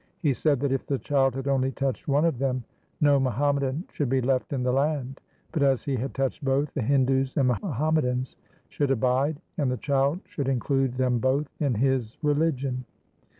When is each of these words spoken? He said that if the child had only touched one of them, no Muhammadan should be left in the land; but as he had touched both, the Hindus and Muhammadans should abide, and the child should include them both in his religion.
He 0.19 0.33
said 0.33 0.59
that 0.61 0.71
if 0.71 0.87
the 0.87 0.97
child 0.97 1.35
had 1.35 1.47
only 1.47 1.71
touched 1.71 2.07
one 2.07 2.25
of 2.25 2.39
them, 2.39 2.63
no 3.01 3.19
Muhammadan 3.19 3.83
should 3.91 4.09
be 4.09 4.19
left 4.19 4.51
in 4.51 4.63
the 4.63 4.71
land; 4.73 5.21
but 5.51 5.61
as 5.61 5.83
he 5.83 5.95
had 5.95 6.15
touched 6.15 6.43
both, 6.43 6.73
the 6.73 6.81
Hindus 6.81 7.37
and 7.37 7.47
Muhammadans 7.49 8.35
should 8.67 8.89
abide, 8.89 9.39
and 9.59 9.69
the 9.69 9.77
child 9.77 10.21
should 10.25 10.47
include 10.47 10.95
them 10.95 11.19
both 11.19 11.45
in 11.59 11.75
his 11.75 12.17
religion. 12.23 12.83